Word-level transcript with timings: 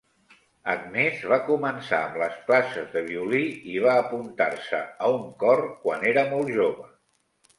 Agnès 0.71 1.19
va 1.31 1.37
començar 1.49 1.97
amb 2.05 2.15
les 2.21 2.39
classes 2.47 2.87
de 2.95 3.03
violí 3.09 3.43
i 3.73 3.77
va 3.83 3.93
apuntar-se 4.05 4.81
a 5.09 5.13
un 5.17 5.27
cor 5.45 5.61
quan 5.85 6.09
era 6.13 6.27
molt 6.33 6.53
jove. 6.57 6.89